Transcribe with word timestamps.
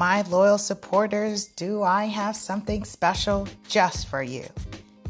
my 0.00 0.22
loyal 0.30 0.56
supporters, 0.56 1.44
do 1.44 1.82
I 1.82 2.06
have 2.06 2.34
something 2.34 2.84
special 2.84 3.46
just 3.68 4.08
for 4.08 4.22
you? 4.22 4.46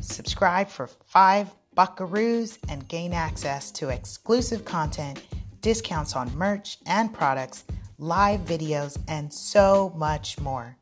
Subscribe 0.01 0.69
for 0.69 0.89
five 0.89 1.55
buckaroos 1.77 2.59
and 2.69 2.89
gain 2.89 3.13
access 3.13 3.71
to 3.71 3.91
exclusive 3.91 4.65
content, 4.65 5.23
discounts 5.61 6.17
on 6.17 6.37
merch 6.37 6.79
and 6.87 7.15
products, 7.15 7.63
live 7.99 8.41
videos, 8.41 8.99
and 9.07 9.33
so 9.33 9.93
much 9.95 10.41
more. 10.41 10.77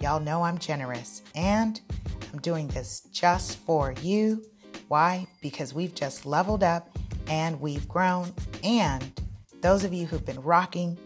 Y'all 0.00 0.20
know 0.20 0.44
I'm 0.44 0.58
generous 0.58 1.22
and 1.34 1.80
I'm 2.32 2.38
doing 2.38 2.68
this 2.68 3.08
just 3.10 3.58
for 3.58 3.92
you. 4.02 4.44
Why? 4.86 5.26
Because 5.42 5.74
we've 5.74 5.96
just 5.96 6.24
leveled 6.24 6.62
up 6.62 6.96
and 7.26 7.60
we've 7.60 7.88
grown. 7.88 8.32
And 8.62 9.20
those 9.62 9.82
of 9.82 9.92
you 9.92 10.06
who've 10.06 10.24
been 10.24 10.42
rocking 10.42 10.96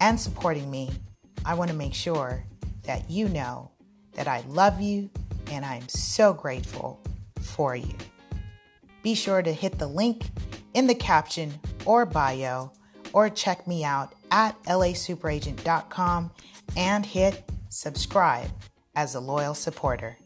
and 0.00 0.20
supporting 0.20 0.70
me, 0.70 0.90
I 1.46 1.54
want 1.54 1.70
to 1.70 1.76
make 1.76 1.94
sure 1.94 2.44
that 2.82 3.08
you 3.08 3.28
know 3.28 3.70
that 4.14 4.26
I 4.26 4.42
love 4.48 4.80
you 4.80 5.08
and 5.52 5.64
I'm 5.64 5.88
so 5.88 6.34
grateful 6.34 7.00
for 7.40 7.76
you. 7.76 7.94
Be 9.04 9.14
sure 9.14 9.42
to 9.42 9.52
hit 9.52 9.78
the 9.78 9.86
link 9.86 10.24
in 10.74 10.88
the 10.88 10.94
caption 10.94 11.54
or 11.84 12.04
bio 12.04 12.72
or 13.12 13.30
check 13.30 13.64
me 13.68 13.84
out 13.84 14.12
at 14.32 14.60
lasuperagent.com 14.64 16.32
and 16.76 17.06
hit 17.06 17.44
subscribe 17.68 18.50
as 18.96 19.14
a 19.14 19.20
loyal 19.20 19.54
supporter. 19.54 20.18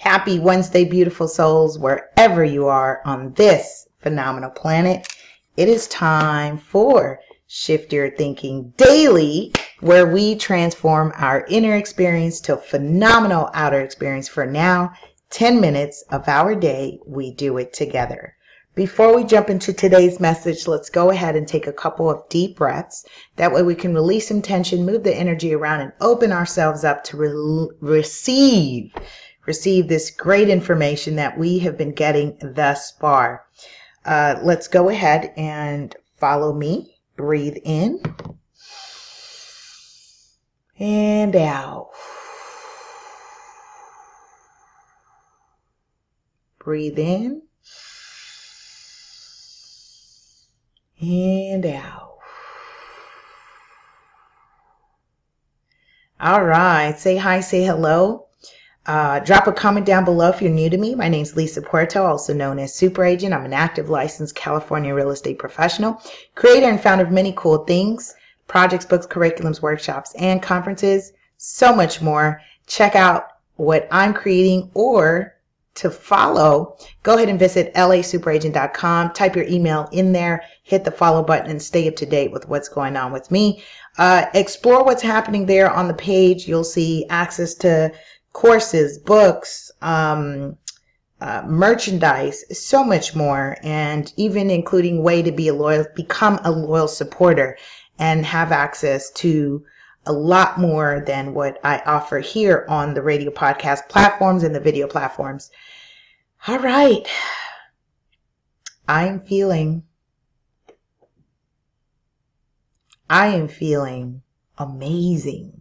Happy 0.00 0.38
Wednesday, 0.38 0.84
beautiful 0.84 1.26
souls, 1.26 1.76
wherever 1.76 2.44
you 2.44 2.68
are 2.68 3.02
on 3.04 3.32
this 3.32 3.88
phenomenal 3.98 4.48
planet. 4.48 5.08
It 5.56 5.68
is 5.68 5.88
time 5.88 6.56
for 6.56 7.18
Shift 7.48 7.92
Your 7.92 8.08
Thinking 8.08 8.72
Daily, 8.76 9.52
where 9.80 10.06
we 10.06 10.36
transform 10.36 11.12
our 11.16 11.44
inner 11.48 11.74
experience 11.74 12.40
to 12.42 12.56
phenomenal 12.56 13.50
outer 13.54 13.80
experience. 13.80 14.28
For 14.28 14.46
now, 14.46 14.92
10 15.30 15.60
minutes 15.60 16.04
of 16.12 16.28
our 16.28 16.54
day, 16.54 17.00
we 17.04 17.32
do 17.32 17.58
it 17.58 17.72
together. 17.72 18.34
Before 18.76 19.16
we 19.16 19.24
jump 19.24 19.50
into 19.50 19.72
today's 19.72 20.20
message, 20.20 20.68
let's 20.68 20.90
go 20.90 21.10
ahead 21.10 21.34
and 21.34 21.48
take 21.48 21.66
a 21.66 21.72
couple 21.72 22.08
of 22.08 22.22
deep 22.28 22.56
breaths. 22.58 23.04
That 23.34 23.52
way 23.52 23.64
we 23.64 23.74
can 23.74 23.92
release 23.92 24.28
some 24.28 24.42
tension, 24.42 24.86
move 24.86 25.02
the 25.02 25.12
energy 25.12 25.52
around, 25.52 25.80
and 25.80 25.92
open 26.00 26.30
ourselves 26.30 26.84
up 26.84 27.02
to 27.04 27.16
re- 27.16 27.76
receive 27.80 28.94
receive 29.48 29.88
this 29.88 30.10
great 30.10 30.50
information 30.50 31.16
that 31.16 31.38
we 31.38 31.58
have 31.60 31.78
been 31.78 31.92
getting 31.92 32.36
thus 32.40 32.92
far. 32.92 33.46
Uh, 34.04 34.36
let's 34.42 34.68
go 34.68 34.90
ahead 34.90 35.32
and 35.38 35.96
follow 36.18 36.52
me. 36.52 36.94
Breathe 37.16 37.56
in 37.64 38.00
and 40.78 41.34
out. 41.34 41.88
Breathe 46.58 46.98
in 46.98 47.42
and 51.00 51.64
out. 51.64 52.18
All 56.20 56.44
right. 56.44 56.98
Say 56.98 57.16
hi, 57.16 57.40
say 57.40 57.64
hello. 57.64 58.27
Uh, 58.88 59.20
drop 59.20 59.46
a 59.46 59.52
comment 59.52 59.84
down 59.84 60.02
below 60.02 60.30
if 60.30 60.40
you're 60.40 60.50
new 60.50 60.70
to 60.70 60.78
me. 60.78 60.94
My 60.94 61.10
name 61.10 61.20
is 61.20 61.36
Lisa 61.36 61.60
Puerto, 61.60 62.02
also 62.02 62.32
known 62.32 62.58
as 62.58 62.74
Super 62.74 63.04
Agent. 63.04 63.34
I'm 63.34 63.44
an 63.44 63.52
active 63.52 63.90
licensed 63.90 64.34
California 64.34 64.94
real 64.94 65.10
estate 65.10 65.38
professional, 65.38 66.00
creator 66.34 66.70
and 66.70 66.80
founder 66.80 67.04
of 67.04 67.10
many 67.10 67.34
cool 67.36 67.66
things, 67.66 68.14
projects, 68.46 68.86
books, 68.86 69.06
curriculums, 69.06 69.60
workshops, 69.60 70.14
and 70.18 70.42
conferences, 70.42 71.12
so 71.36 71.76
much 71.76 72.00
more. 72.00 72.40
Check 72.66 72.96
out 72.96 73.26
what 73.56 73.86
I'm 73.90 74.14
creating 74.14 74.70
or 74.72 75.34
to 75.74 75.90
follow, 75.90 76.76
go 77.02 77.14
ahead 77.14 77.28
and 77.28 77.38
visit 77.38 77.72
lasuperagent.com. 77.74 79.12
Type 79.12 79.36
your 79.36 79.44
email 79.44 79.88
in 79.92 80.12
there, 80.12 80.42
hit 80.64 80.82
the 80.82 80.90
follow 80.90 81.22
button, 81.22 81.50
and 81.50 81.62
stay 81.62 81.86
up 81.86 81.94
to 81.96 82.06
date 82.06 82.32
with 82.32 82.48
what's 82.48 82.68
going 82.68 82.96
on 82.96 83.12
with 83.12 83.30
me. 83.30 83.62
Uh, 83.96 84.24
explore 84.34 84.82
what's 84.82 85.02
happening 85.02 85.46
there 85.46 85.70
on 85.70 85.86
the 85.86 85.94
page. 85.94 86.48
You'll 86.48 86.64
see 86.64 87.06
access 87.10 87.54
to 87.56 87.92
courses, 88.32 88.98
books, 88.98 89.70
um, 89.82 90.56
uh, 91.20 91.42
merchandise, 91.46 92.44
so 92.56 92.84
much 92.84 93.16
more, 93.16 93.56
and 93.62 94.12
even 94.16 94.50
including 94.50 95.02
way 95.02 95.22
to 95.22 95.32
be 95.32 95.48
a 95.48 95.54
loyal, 95.54 95.84
become 95.96 96.38
a 96.44 96.50
loyal 96.50 96.88
supporter 96.88 97.58
and 97.98 98.24
have 98.24 98.52
access 98.52 99.10
to 99.10 99.64
a 100.06 100.12
lot 100.12 100.58
more 100.58 101.02
than 101.06 101.34
what 101.34 101.58
I 101.64 101.82
offer 101.84 102.20
here 102.20 102.64
on 102.68 102.94
the 102.94 103.02
radio 103.02 103.30
podcast 103.30 103.88
platforms 103.88 104.42
and 104.42 104.54
the 104.54 104.60
video 104.60 104.86
platforms. 104.86 105.50
All 106.46 106.58
right. 106.58 107.06
I'm 108.88 109.20
feeling, 109.20 109.82
I 113.10 113.26
am 113.28 113.48
feeling 113.48 114.22
amazing. 114.56 115.60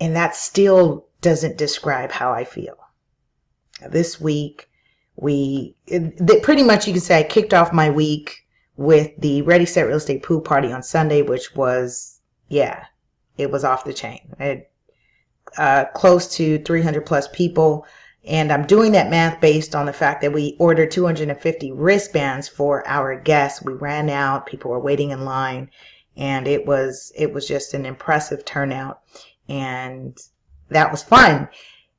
And 0.00 0.14
that 0.14 0.36
still 0.36 1.06
doesn't 1.20 1.58
describe 1.58 2.12
how 2.12 2.32
I 2.32 2.44
feel. 2.44 2.76
This 3.88 4.20
week, 4.20 4.68
we 5.16 5.74
it, 5.86 6.42
pretty 6.42 6.62
much 6.62 6.86
you 6.86 6.92
can 6.92 7.02
say 7.02 7.18
I 7.18 7.22
kicked 7.22 7.54
off 7.54 7.72
my 7.72 7.90
week 7.90 8.46
with 8.76 9.10
the 9.18 9.42
Ready 9.42 9.64
Set 9.66 9.86
Real 9.86 9.96
Estate 9.96 10.22
Pool 10.22 10.40
Party 10.40 10.72
on 10.72 10.82
Sunday, 10.82 11.22
which 11.22 11.54
was 11.54 12.20
yeah, 12.48 12.84
it 13.38 13.50
was 13.50 13.64
off 13.64 13.84
the 13.84 13.94
chain. 13.94 14.34
It, 14.38 14.70
uh, 15.58 15.86
close 15.94 16.28
to 16.36 16.58
300 16.58 17.06
plus 17.06 17.28
people. 17.32 17.86
And 18.24 18.52
I'm 18.52 18.66
doing 18.66 18.92
that 18.92 19.10
math 19.10 19.40
based 19.40 19.74
on 19.74 19.86
the 19.86 19.92
fact 19.92 20.20
that 20.22 20.32
we 20.32 20.56
ordered 20.58 20.90
250 20.90 21.72
wristbands 21.72 22.48
for 22.48 22.86
our 22.88 23.18
guests. 23.18 23.62
We 23.62 23.72
ran 23.74 24.10
out, 24.10 24.46
people 24.46 24.70
were 24.70 24.80
waiting 24.80 25.10
in 25.10 25.24
line, 25.24 25.70
and 26.16 26.48
it 26.48 26.66
was 26.66 27.12
it 27.16 27.32
was 27.32 27.46
just 27.46 27.72
an 27.74 27.86
impressive 27.86 28.44
turnout 28.44 29.00
and 29.48 30.18
that 30.68 30.90
was 30.90 31.02
fun. 31.02 31.48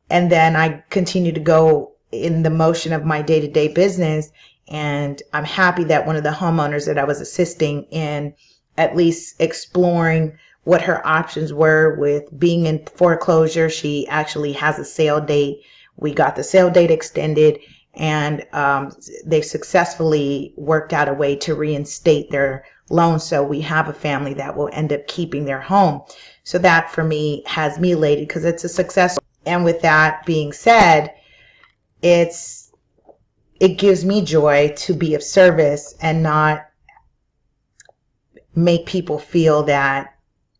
And 0.09 0.31
then 0.31 0.55
I 0.55 0.83
continued 0.89 1.35
to 1.35 1.41
go 1.41 1.93
in 2.11 2.43
the 2.43 2.49
motion 2.49 2.93
of 2.93 3.05
my 3.05 3.21
day 3.21 3.39
to 3.39 3.47
day 3.47 3.67
business. 3.67 4.29
And 4.67 5.21
I'm 5.33 5.43
happy 5.43 5.83
that 5.85 6.05
one 6.05 6.15
of 6.15 6.23
the 6.23 6.29
homeowners 6.29 6.85
that 6.85 6.97
I 6.97 7.03
was 7.03 7.21
assisting 7.21 7.83
in 7.83 8.33
at 8.77 8.95
least 8.95 9.35
exploring 9.39 10.37
what 10.63 10.81
her 10.81 11.05
options 11.07 11.53
were 11.53 11.95
with 11.97 12.23
being 12.37 12.65
in 12.65 12.85
foreclosure. 12.85 13.69
She 13.69 14.07
actually 14.07 14.53
has 14.53 14.77
a 14.77 14.85
sale 14.85 15.21
date. 15.21 15.61
We 15.95 16.13
got 16.13 16.35
the 16.35 16.43
sale 16.43 16.69
date 16.69 16.91
extended 16.91 17.59
and 17.97 18.45
um, 18.53 18.91
they 19.25 19.41
successfully 19.41 20.53
worked 20.55 20.93
out 20.93 21.09
a 21.09 21.13
way 21.13 21.35
to 21.37 21.55
reinstate 21.55 22.29
their 22.29 22.63
loan. 22.89 23.19
So 23.19 23.43
we 23.43 23.61
have 23.61 23.89
a 23.89 23.93
family 23.93 24.33
that 24.35 24.55
will 24.55 24.69
end 24.71 24.93
up 24.93 25.07
keeping 25.07 25.45
their 25.45 25.61
home. 25.61 26.01
So 26.43 26.57
that 26.59 26.91
for 26.91 27.03
me 27.03 27.43
has 27.45 27.79
me 27.79 27.91
elated 27.91 28.27
because 28.27 28.45
it's 28.45 28.63
a 28.63 28.69
success. 28.69 29.17
And 29.45 29.63
with 29.63 29.81
that 29.81 30.25
being 30.25 30.53
said, 30.53 31.13
it's 32.01 32.71
it 33.59 33.79
gives 33.79 34.05
me 34.05 34.21
joy 34.21 34.73
to 34.77 34.93
be 34.93 35.15
of 35.15 35.23
service 35.23 35.95
and 36.01 36.21
not 36.21 36.67
make 38.55 38.85
people 38.85 39.17
feel 39.17 39.63
that 39.63 40.15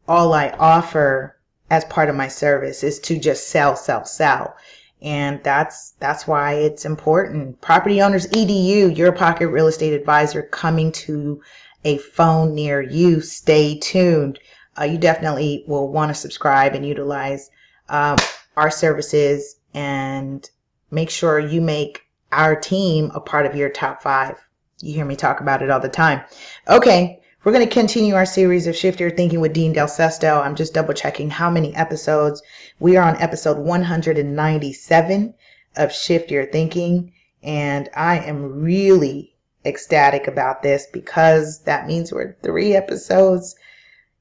all 0.08 0.34
I 0.34 0.50
offer 0.52 1.38
as 1.70 1.84
part 1.86 2.10
of 2.10 2.16
my 2.16 2.28
service 2.28 2.84
is 2.84 3.00
to 3.00 3.20
just 3.20 3.50
sell, 3.50 3.76
sell, 3.76 4.06
sell. 4.06 4.56
And 5.02 5.44
that's 5.44 5.92
that's 6.00 6.26
why 6.26 6.54
it's 6.54 6.86
important. 6.86 7.62
Property 7.62 8.02
owners 8.02 8.28
edu, 8.28 8.96
your 8.96 9.12
pocket 9.12 9.50
real 9.50 9.68
estate 9.68 9.94
advisor 9.94 10.42
coming 10.42 10.92
to 10.94 11.42
a 11.84 11.98
phone 11.98 12.54
near 12.56 12.82
you. 12.82 13.22
Stay 13.22 13.78
tuned. 13.80 14.40
Uh, 14.80 14.84
you 14.84 14.98
definitely 14.98 15.64
will 15.68 15.92
want 15.92 16.10
to 16.10 16.16
subscribe 16.16 16.76
and 16.76 16.86
utilize 16.86 17.50
um, 17.90 18.18
our 18.56 18.70
services 18.70 19.58
and 19.74 20.50
make 20.92 21.10
sure 21.10 21.40
you 21.40 21.62
make 21.62 22.02
our 22.32 22.56
team 22.56 23.12
a 23.14 23.20
part 23.20 23.46
of 23.46 23.56
your 23.56 23.70
top 23.70 24.02
five. 24.02 24.38
You 24.82 24.94
hear 24.94 25.06
me 25.06 25.16
talk 25.16 25.40
about 25.40 25.62
it 25.62 25.70
all 25.70 25.80
the 25.80 25.90
time. 25.90 26.22
Okay, 26.68 27.22
we're 27.44 27.52
going 27.52 27.68
to 27.68 27.74
continue 27.74 28.14
our 28.16 28.26
series 28.26 28.68
of 28.68 28.76
Shift 28.76 29.00
Your 29.00 29.10
Thinking 29.10 29.40
with 29.40 29.54
Dean 29.54 29.74
Del 29.74 29.88
Sesto. 29.88 30.42
I'm 30.42 30.56
just 30.56 30.74
double 30.74 30.94
checking 30.94 31.30
how 31.30 31.50
many 31.50 31.76
episodes. 31.76 32.42
We 32.80 32.98
are 32.98 33.08
on 33.08 33.22
episode 33.22 33.58
197 33.58 35.34
of 35.78 35.94
Shift 35.94 36.30
Your 36.30 36.46
Thinking, 36.46 37.14
and 37.42 37.90
I 37.96 38.20
am 38.20 38.62
really 38.62 39.37
ecstatic 39.68 40.28
about 40.28 40.64
this 40.64 40.88
because 40.94 41.62
that 41.64 41.88
means 41.88 42.12
we're 42.12 42.38
three 42.42 42.76
episodes 42.76 43.56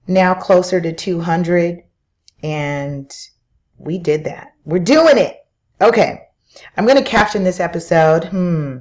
now 0.07 0.35
closer 0.35 0.81
to 0.81 0.93
200 0.93 1.83
and 2.43 3.11
we 3.79 3.99
did 3.99 4.25
that. 4.25 4.53
We're 4.65 4.79
doing 4.79 5.19
it. 5.19 5.47
Okay. 5.81 6.23
I'm 6.77 6.87
going 6.87 7.03
to 7.03 7.09
caption 7.09 7.45
this 7.45 7.61
episode. 7.61 8.25
Hmm. 8.25 8.79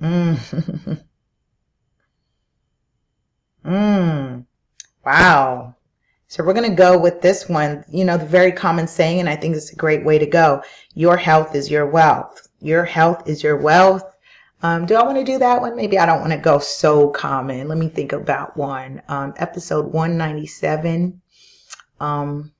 Mm. 0.00 1.02
mm. 3.64 4.46
Wow. 5.04 5.74
So 6.28 6.44
we're 6.44 6.54
going 6.54 6.70
to 6.70 6.76
go 6.76 6.96
with 6.96 7.22
this 7.22 7.48
one, 7.48 7.84
you 7.90 8.04
know, 8.04 8.16
the 8.16 8.24
very 8.24 8.52
common 8.52 8.86
saying, 8.86 9.18
and 9.20 9.28
I 9.28 9.36
think 9.36 9.56
it's 9.56 9.72
a 9.72 9.76
great 9.76 10.04
way 10.04 10.18
to 10.18 10.26
go. 10.26 10.62
Your 10.94 11.16
health 11.16 11.54
is 11.54 11.70
your 11.70 11.86
wealth. 11.86 12.48
Your 12.60 12.84
health 12.84 13.28
is 13.28 13.42
your 13.42 13.56
wealth. 13.56 14.04
Um, 14.62 14.84
do 14.84 14.94
I 14.94 15.02
want 15.02 15.16
to 15.16 15.24
do 15.24 15.38
that 15.38 15.60
one? 15.60 15.74
Maybe 15.74 15.98
I 15.98 16.04
don't 16.06 16.20
want 16.20 16.32
to 16.32 16.38
go 16.38 16.58
so 16.58 17.08
common. 17.08 17.66
Let 17.68 17.78
me 17.78 17.88
think 17.88 18.12
about 18.12 18.56
one. 18.56 19.02
Um, 19.08 19.32
episode 19.38 19.86
197. 19.86 21.20
Um, 21.98 22.52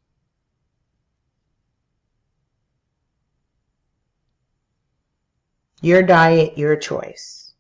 your 5.83 6.03
diet, 6.03 6.57
your 6.57 6.77
choice. 6.77 7.53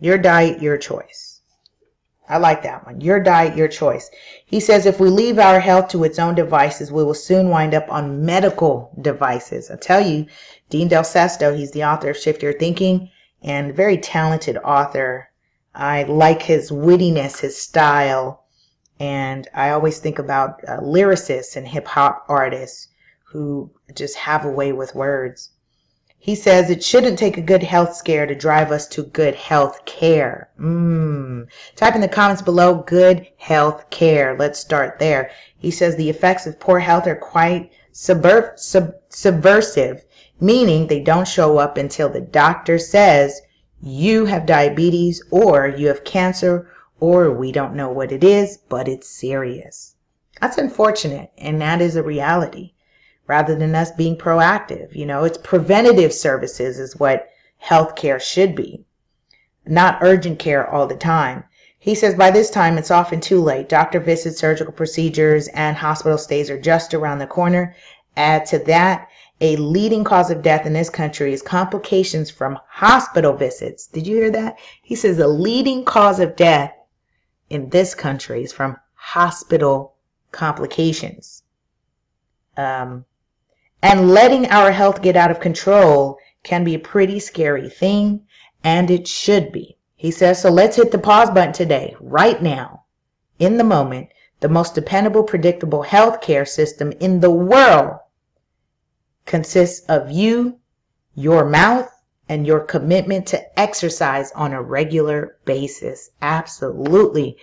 Your 0.00 0.16
diet, 0.16 0.62
your 0.62 0.78
choice. 0.78 1.29
I 2.30 2.36
like 2.36 2.62
that 2.62 2.86
one. 2.86 3.00
Your 3.00 3.18
diet, 3.18 3.56
your 3.56 3.66
choice. 3.66 4.08
He 4.46 4.60
says 4.60 4.86
if 4.86 5.00
we 5.00 5.08
leave 5.10 5.40
our 5.40 5.58
health 5.58 5.88
to 5.88 6.04
its 6.04 6.16
own 6.16 6.36
devices, 6.36 6.92
we 6.92 7.02
will 7.02 7.12
soon 7.12 7.48
wind 7.48 7.74
up 7.74 7.90
on 7.90 8.24
medical 8.24 8.92
devices. 9.00 9.68
I 9.68 9.74
tell 9.74 10.00
you, 10.00 10.26
Dean 10.68 10.86
Del 10.86 11.02
Sesto, 11.02 11.52
he's 11.52 11.72
the 11.72 11.82
author 11.82 12.10
of 12.10 12.16
Shift 12.16 12.44
Your 12.44 12.52
Thinking 12.52 13.10
and 13.42 13.74
very 13.74 13.96
talented 13.96 14.56
author. 14.58 15.28
I 15.74 16.04
like 16.04 16.42
his 16.42 16.70
wittiness, 16.70 17.40
his 17.40 17.56
style, 17.56 18.44
and 19.00 19.48
I 19.52 19.70
always 19.70 19.98
think 19.98 20.20
about 20.20 20.62
uh, 20.68 20.78
lyricists 20.78 21.56
and 21.56 21.66
hip 21.66 21.88
hop 21.88 22.24
artists 22.28 22.86
who 23.24 23.72
just 23.92 24.14
have 24.14 24.44
a 24.44 24.50
way 24.50 24.72
with 24.72 24.94
words. 24.94 25.50
He 26.22 26.34
says 26.34 26.68
it 26.68 26.84
shouldn't 26.84 27.18
take 27.18 27.38
a 27.38 27.40
good 27.40 27.62
health 27.62 27.96
scare 27.96 28.26
to 28.26 28.34
drive 28.34 28.70
us 28.70 28.86
to 28.88 29.04
good 29.04 29.34
health 29.34 29.86
care. 29.86 30.50
Mm. 30.60 31.46
Type 31.76 31.94
in 31.94 32.02
the 32.02 32.08
comments 32.08 32.42
below 32.42 32.74
good 32.74 33.26
health 33.38 33.88
care. 33.88 34.36
Let's 34.38 34.58
start 34.58 34.98
there. 34.98 35.30
He 35.56 35.70
says 35.70 35.96
the 35.96 36.10
effects 36.10 36.46
of 36.46 36.60
poor 36.60 36.78
health 36.78 37.06
are 37.06 37.16
quite 37.16 37.72
subver- 37.94 38.58
sub- 38.58 38.96
subversive, 39.08 40.04
meaning 40.38 40.86
they 40.86 41.00
don't 41.00 41.26
show 41.26 41.56
up 41.56 41.78
until 41.78 42.10
the 42.10 42.20
doctor 42.20 42.78
says 42.78 43.40
you 43.80 44.26
have 44.26 44.44
diabetes 44.44 45.24
or 45.30 45.68
you 45.68 45.86
have 45.86 46.04
cancer 46.04 46.70
or 47.00 47.32
we 47.32 47.50
don't 47.50 47.74
know 47.74 47.88
what 47.88 48.12
it 48.12 48.22
is, 48.22 48.58
but 48.68 48.88
it's 48.88 49.08
serious. 49.08 49.94
That's 50.38 50.58
unfortunate, 50.58 51.30
and 51.38 51.62
that 51.62 51.80
is 51.80 51.96
a 51.96 52.02
reality 52.02 52.74
rather 53.30 53.54
than 53.54 53.76
us 53.76 53.92
being 53.92 54.16
proactive. 54.16 54.92
You 54.92 55.06
know, 55.06 55.22
it's 55.22 55.38
preventative 55.38 56.12
services 56.12 56.80
is 56.80 56.98
what 56.98 57.28
healthcare 57.64 58.20
should 58.20 58.56
be, 58.56 58.84
not 59.64 59.98
urgent 60.02 60.40
care 60.40 60.68
all 60.68 60.88
the 60.88 60.96
time. 60.96 61.44
He 61.78 61.94
says 61.94 62.16
by 62.16 62.32
this 62.32 62.50
time 62.50 62.76
it's 62.76 62.90
often 62.90 63.20
too 63.20 63.40
late. 63.40 63.68
Doctor 63.68 64.00
visits, 64.00 64.40
surgical 64.40 64.72
procedures, 64.72 65.46
and 65.54 65.76
hospital 65.76 66.18
stays 66.18 66.50
are 66.50 66.60
just 66.60 66.92
around 66.92 67.20
the 67.20 67.28
corner. 67.28 67.76
Add 68.16 68.46
to 68.46 68.58
that, 68.64 69.06
a 69.40 69.54
leading 69.54 70.02
cause 70.02 70.32
of 70.32 70.42
death 70.42 70.66
in 70.66 70.72
this 70.72 70.90
country 70.90 71.32
is 71.32 71.40
complications 71.40 72.32
from 72.32 72.58
hospital 72.68 73.32
visits. 73.32 73.86
Did 73.86 74.08
you 74.08 74.16
hear 74.16 74.30
that? 74.32 74.58
He 74.82 74.96
says 74.96 75.16
the 75.16 75.28
leading 75.28 75.84
cause 75.84 76.18
of 76.18 76.34
death 76.34 76.72
in 77.48 77.68
this 77.68 77.94
country 77.94 78.42
is 78.42 78.52
from 78.52 78.76
hospital 78.94 79.94
complications. 80.32 81.44
Um, 82.56 83.04
and 83.82 84.10
letting 84.10 84.46
our 84.46 84.70
health 84.70 85.02
get 85.02 85.16
out 85.16 85.30
of 85.30 85.40
control 85.40 86.18
can 86.42 86.64
be 86.64 86.74
a 86.74 86.78
pretty 86.78 87.18
scary 87.18 87.68
thing, 87.68 88.26
and 88.62 88.90
it 88.90 89.06
should 89.08 89.52
be. 89.52 89.76
He 89.96 90.10
says, 90.10 90.40
so 90.40 90.50
let's 90.50 90.76
hit 90.76 90.90
the 90.90 90.98
pause 90.98 91.30
button 91.30 91.52
today, 91.52 91.94
right 92.00 92.40
now, 92.42 92.84
in 93.38 93.56
the 93.56 93.64
moment. 93.64 94.08
The 94.40 94.48
most 94.48 94.74
dependable, 94.74 95.22
predictable 95.22 95.82
health 95.82 96.22
care 96.22 96.46
system 96.46 96.92
in 97.00 97.20
the 97.20 97.30
world 97.30 97.98
consists 99.26 99.84
of 99.86 100.10
you, 100.10 100.58
your 101.14 101.44
mouth, 101.44 101.90
and 102.30 102.46
your 102.46 102.60
commitment 102.60 103.26
to 103.26 103.60
exercise 103.60 104.32
on 104.32 104.52
a 104.52 104.62
regular 104.62 105.36
basis. 105.44 106.10
Absolutely. 106.22 107.36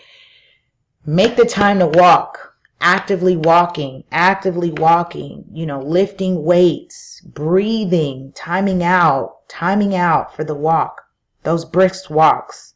Make 1.05 1.35
the 1.35 1.45
time 1.45 1.79
to 1.79 1.87
walk 1.87 2.46
actively 2.81 3.35
walking, 3.35 4.03
actively 4.11 4.71
walking, 4.71 5.45
you 5.51 5.65
know, 5.65 5.81
lifting 5.81 6.43
weights, 6.43 7.21
breathing, 7.21 8.31
timing 8.35 8.83
out, 8.83 9.47
timing 9.47 9.95
out 9.95 10.35
for 10.35 10.43
the 10.43 10.55
walk, 10.55 11.01
those 11.43 11.65
brisk 11.65 12.09
walks. 12.09 12.75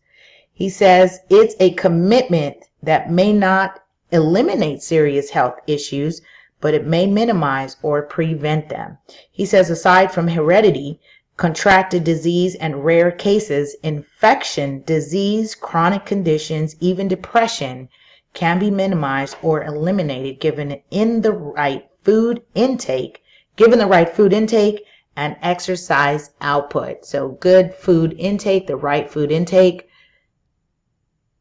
He 0.54 0.70
says 0.70 1.20
it's 1.30 1.56
a 1.60 1.74
commitment 1.74 2.58
that 2.82 3.12
may 3.12 3.32
not 3.32 3.80
eliminate 4.12 4.82
serious 4.82 5.30
health 5.30 5.56
issues, 5.68 6.22
but 6.60 6.74
it 6.74 6.86
may 6.86 7.06
minimize 7.06 7.78
or 7.82 8.02
prevent 8.02 8.70
them. 8.70 8.98
He 9.32 9.46
says 9.46 9.70
aside 9.70 10.12
from 10.12 10.28
heredity, 10.28 11.00
contracted 11.38 12.04
disease 12.04 12.56
and 12.56 12.86
rare 12.86 13.12
cases, 13.12 13.76
infection, 13.84 14.84
disease, 14.86 15.56
chronic 15.56 16.06
conditions, 16.06 16.76
even 16.80 17.08
depression 17.08 17.90
can 18.34 18.60
be 18.60 18.72
minimized 18.72 19.36
or 19.42 19.64
eliminated 19.64 20.40
given 20.40 20.82
in 20.90 21.22
the 21.22 21.34
right 21.34 21.90
food 22.04 22.42
intake, 22.56 23.22
given 23.56 23.80
the 23.80 23.86
right 23.88 24.10
food 24.10 24.34
intake 24.34 24.84
and 25.16 25.36
exercise 25.42 26.32
output. 26.42 27.06
So 27.06 27.30
good 27.30 27.74
food 27.74 28.16
intake, 28.18 28.68
the 28.68 28.78
right 28.78 29.10
food 29.10 29.32
intake, 29.32 29.88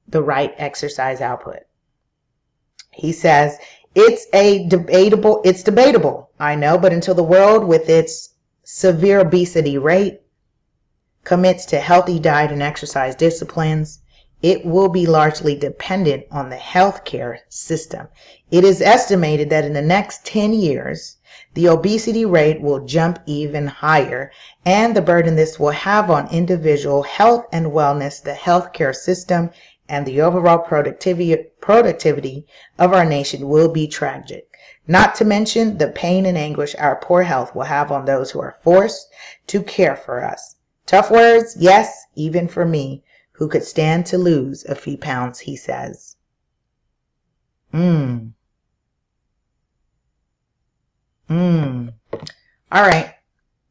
the 0.08 0.22
right 0.22 0.52
exercise 0.58 1.20
output. 1.20 1.60
He 2.90 3.12
says, 3.12 3.56
it's 3.94 4.26
a 4.32 4.66
debatable, 4.68 5.40
it's 5.44 5.62
debatable, 5.62 6.30
I 6.38 6.56
know, 6.56 6.78
but 6.78 6.92
until 6.92 7.14
the 7.14 7.22
world 7.22 7.64
with 7.64 7.88
its 7.88 8.34
severe 8.64 9.20
obesity 9.20 9.78
rate 9.78 10.20
commits 11.24 11.64
to 11.66 11.78
healthy 11.78 12.18
diet 12.18 12.50
and 12.50 12.62
exercise 12.62 13.14
disciplines, 13.14 13.99
it 14.42 14.64
will 14.64 14.88
be 14.88 15.06
largely 15.06 15.54
dependent 15.54 16.24
on 16.30 16.48
the 16.48 16.56
healthcare 16.56 17.38
system. 17.48 18.08
It 18.50 18.64
is 18.64 18.80
estimated 18.80 19.50
that 19.50 19.64
in 19.64 19.74
the 19.74 19.82
next 19.82 20.24
10 20.24 20.54
years, 20.54 21.16
the 21.54 21.68
obesity 21.68 22.24
rate 22.24 22.60
will 22.60 22.84
jump 22.86 23.18
even 23.26 23.66
higher, 23.66 24.32
and 24.64 24.96
the 24.96 25.02
burden 25.02 25.36
this 25.36 25.58
will 25.58 25.70
have 25.70 26.10
on 26.10 26.32
individual 26.32 27.02
health 27.02 27.46
and 27.52 27.66
wellness, 27.66 28.22
the 28.22 28.32
healthcare 28.32 28.94
system, 28.94 29.50
and 29.88 30.06
the 30.06 30.20
overall 30.20 30.58
productivity, 30.58 31.36
productivity 31.60 32.46
of 32.78 32.94
our 32.94 33.04
nation 33.04 33.48
will 33.48 33.68
be 33.68 33.86
tragic. 33.86 34.46
Not 34.86 35.14
to 35.16 35.24
mention 35.24 35.78
the 35.78 35.88
pain 35.88 36.24
and 36.24 36.38
anguish 36.38 36.74
our 36.76 36.96
poor 36.96 37.22
health 37.24 37.54
will 37.54 37.64
have 37.64 37.92
on 37.92 38.06
those 38.06 38.30
who 38.30 38.40
are 38.40 38.56
forced 38.62 39.08
to 39.48 39.62
care 39.62 39.96
for 39.96 40.24
us. 40.24 40.56
Tough 40.86 41.10
words, 41.10 41.56
yes, 41.58 42.06
even 42.14 42.48
for 42.48 42.64
me, 42.64 43.02
who 43.40 43.48
could 43.48 43.64
stand 43.64 44.04
to 44.04 44.18
lose 44.18 44.66
a 44.66 44.74
few 44.74 44.98
pounds, 44.98 45.38
he 45.40 45.56
says. 45.56 46.14
Mmm. 47.72 48.32
Mmm. 51.30 51.94
All 52.70 52.82
right. 52.82 53.14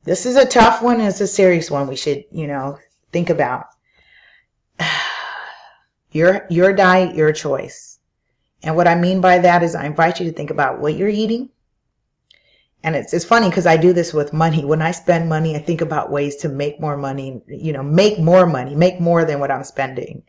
This 0.06 0.26
is 0.26 0.38
a 0.38 0.46
tough 0.46 0.82
one. 0.82 1.00
It's 1.00 1.22
a 1.22 1.28
serious 1.28 1.70
one 1.70 1.88
we 1.88 1.96
should, 1.96 2.26
you 2.32 2.48
know, 2.48 2.80
think 3.12 3.30
about. 3.30 3.68
Your, 6.12 6.48
your 6.50 6.74
diet, 6.74 7.16
your 7.16 7.32
choice. 7.32 8.00
And 8.64 8.76
what 8.76 8.88
I 8.88 8.96
mean 8.96 9.22
by 9.22 9.38
that 9.38 9.62
is 9.62 9.76
I 9.76 9.86
invite 9.86 10.20
you 10.20 10.26
to 10.26 10.36
think 10.36 10.50
about 10.50 10.80
what 10.80 10.96
you're 10.96 11.08
eating, 11.08 11.50
and 12.84 12.96
it's 12.96 13.14
it's 13.14 13.26
funny 13.26 13.50
because 13.50 13.66
I 13.66 13.78
do 13.78 13.94
this 13.94 14.14
with 14.14 14.34
money. 14.34 14.64
When 14.66 14.82
I 14.82 14.92
spend 14.92 15.30
money, 15.30 15.56
I 15.56 15.60
think 15.60 15.82
about 15.82 16.12
ways 16.12 16.36
to 16.38 16.50
make 16.50 16.80
more 16.80 16.98
money. 16.98 17.42
You 17.48 17.74
know, 17.74 17.84
make 17.84 18.20
more 18.20 18.46
money, 18.46 18.76
make 18.76 19.00
more 19.00 19.26
than 19.26 19.40
what 19.40 19.52
I'm 19.52 19.64
spending. 19.64 20.24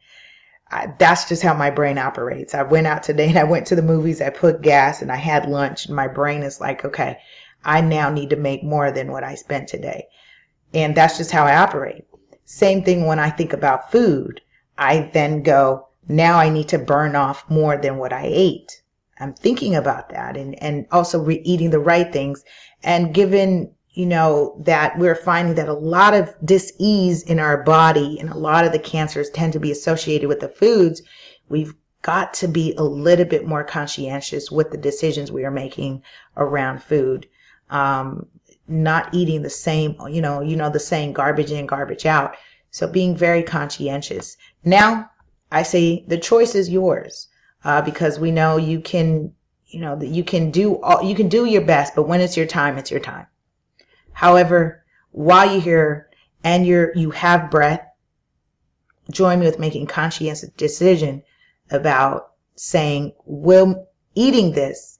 I, 0.72 0.92
that's 0.98 1.28
just 1.28 1.42
how 1.42 1.54
my 1.54 1.70
brain 1.70 1.98
operates. 1.98 2.54
I 2.54 2.62
went 2.62 2.86
out 2.86 3.02
today 3.02 3.28
and 3.28 3.38
I 3.38 3.44
went 3.44 3.66
to 3.68 3.76
the 3.76 3.82
movies. 3.82 4.20
I 4.20 4.30
put 4.30 4.62
gas 4.62 5.02
and 5.02 5.10
I 5.10 5.16
had 5.16 5.48
lunch. 5.48 5.86
And 5.86 5.96
my 5.96 6.06
brain 6.06 6.42
is 6.42 6.60
like, 6.60 6.84
okay, 6.84 7.18
I 7.64 7.80
now 7.80 8.10
need 8.10 8.30
to 8.30 8.36
make 8.36 8.62
more 8.62 8.90
than 8.90 9.12
what 9.12 9.24
I 9.24 9.34
spent 9.34 9.68
today, 9.68 10.06
and 10.72 10.96
that's 10.96 11.18
just 11.18 11.30
how 11.30 11.44
I 11.44 11.56
operate. 11.56 12.04
Same 12.44 12.82
thing 12.82 13.06
when 13.06 13.18
I 13.18 13.30
think 13.30 13.52
about 13.52 13.92
food. 13.92 14.40
I 14.78 15.10
then 15.12 15.42
go, 15.42 15.88
now 16.08 16.38
I 16.38 16.48
need 16.48 16.68
to 16.70 16.78
burn 16.78 17.14
off 17.14 17.48
more 17.50 17.76
than 17.76 17.98
what 17.98 18.12
I 18.12 18.24
ate. 18.24 18.80
I'm 19.20 19.34
thinking 19.34 19.76
about 19.76 20.08
that 20.08 20.36
and, 20.36 20.60
and 20.62 20.86
also 20.90 21.20
re- 21.20 21.42
eating 21.44 21.70
the 21.70 21.78
right 21.78 22.10
things. 22.10 22.42
And 22.82 23.14
given, 23.14 23.70
you 23.90 24.06
know, 24.06 24.56
that 24.64 24.98
we're 24.98 25.14
finding 25.14 25.54
that 25.56 25.68
a 25.68 25.74
lot 25.74 26.14
of 26.14 26.34
dis-ease 26.44 27.22
in 27.22 27.38
our 27.38 27.62
body 27.62 28.18
and 28.18 28.30
a 28.30 28.38
lot 28.38 28.64
of 28.64 28.72
the 28.72 28.78
cancers 28.78 29.28
tend 29.30 29.52
to 29.52 29.60
be 29.60 29.70
associated 29.70 30.28
with 30.28 30.40
the 30.40 30.48
foods, 30.48 31.02
we've 31.50 31.74
got 32.02 32.32
to 32.34 32.48
be 32.48 32.74
a 32.76 32.82
little 32.82 33.26
bit 33.26 33.46
more 33.46 33.62
conscientious 33.62 34.50
with 34.50 34.70
the 34.70 34.78
decisions 34.78 35.30
we 35.30 35.44
are 35.44 35.50
making 35.50 36.02
around 36.36 36.82
food. 36.82 37.28
Um, 37.68 38.26
not 38.68 39.12
eating 39.12 39.42
the 39.42 39.50
same, 39.50 39.96
you 40.08 40.22
know, 40.22 40.40
you 40.40 40.56
know, 40.56 40.70
the 40.70 40.80
same 40.80 41.12
garbage 41.12 41.50
in, 41.50 41.66
garbage 41.66 42.06
out. 42.06 42.36
So 42.70 42.86
being 42.86 43.16
very 43.16 43.42
conscientious. 43.42 44.36
Now, 44.64 45.10
I 45.52 45.62
say 45.64 46.04
the 46.06 46.18
choice 46.18 46.54
is 46.54 46.70
yours 46.70 47.26
uh, 47.64 47.82
because 47.82 48.18
we 48.18 48.30
know 48.30 48.56
you 48.56 48.80
can, 48.80 49.32
you 49.68 49.80
know, 49.80 49.96
that 49.96 50.08
you 50.08 50.24
can 50.24 50.50
do 50.50 50.80
all, 50.80 51.02
you 51.02 51.14
can 51.14 51.28
do 51.28 51.44
your 51.44 51.62
best, 51.62 51.94
but 51.94 52.04
when 52.04 52.20
it's 52.20 52.36
your 52.36 52.46
time, 52.46 52.78
it's 52.78 52.90
your 52.90 53.00
time. 53.00 53.26
However, 54.12 54.84
while 55.12 55.50
you're 55.50 55.60
here 55.60 56.10
and 56.44 56.66
you're 56.66 56.92
you 56.96 57.10
have 57.10 57.50
breath, 57.50 57.86
join 59.10 59.40
me 59.40 59.46
with 59.46 59.58
making 59.58 59.86
conscientious 59.86 60.48
decision 60.56 61.22
about 61.70 62.32
saying, 62.56 63.12
will 63.24 63.88
eating 64.14 64.52
this 64.52 64.98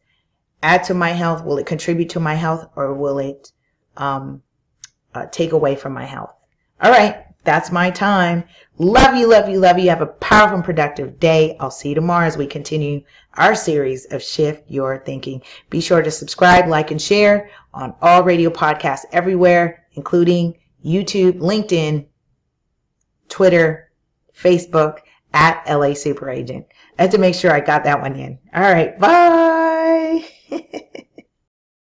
add 0.63 0.85
to 0.85 0.95
my 0.95 1.11
health? 1.11 1.45
Will 1.45 1.59
it 1.59 1.67
contribute 1.67 2.11
to 2.11 2.21
my 2.21 2.35
health, 2.35 2.71
or 2.77 2.95
will 2.95 3.19
it 3.19 3.53
um, 3.97 4.43
uh, 5.15 5.27
take 5.27 5.53
away 5.53 5.77
from 5.77 5.93
my 5.93 6.05
health? 6.05 6.35
All 6.81 6.91
right, 6.91 7.27
that's 7.45 7.73
my 7.73 7.91
time. 7.91 8.45
Love 8.79 9.15
you, 9.15 9.29
love 9.29 9.49
you, 9.49 9.59
love 9.59 9.79
you. 9.79 9.89
Have 9.89 10.03
a 10.03 10.07
powerful 10.07 10.57
and 10.57 10.65
productive 10.65 11.19
day. 11.19 11.57
I'll 11.61 11.71
see 11.71 11.91
you 11.91 11.95
tomorrow 11.95 12.27
as 12.27 12.37
we 12.37 12.47
continue 12.47 13.03
our 13.35 13.55
series 13.55 14.07
of 14.07 14.23
Shift 14.23 14.71
Your 14.71 15.03
Thinking. 15.05 15.43
Be 15.69 15.81
sure 15.81 16.03
to 16.03 16.11
subscribe, 16.11 16.69
like, 16.69 16.91
and 16.91 17.01
share 17.01 17.51
on 17.73 17.95
all 18.03 18.23
radio 18.23 18.51
podcasts 18.51 19.05
everywhere, 19.13 19.87
including 19.95 20.59
YouTube, 20.85 21.39
LinkedIn, 21.39 22.07
Twitter, 23.29 23.91
Facebook, 24.37 24.99
at 25.33 25.65
LA 25.69 25.95
Super 25.95 26.29
Agent. 26.29 26.67
I 26.99 27.03
had 27.03 27.13
to 27.13 27.19
make 27.19 27.35
sure 27.35 27.53
I 27.53 27.61
got 27.61 27.85
that 27.85 28.01
one 28.01 28.17
in. 28.17 28.39
All 28.55 28.63
right, 28.63 28.99
bye. 28.99 30.25